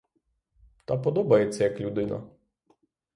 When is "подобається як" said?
0.97-1.79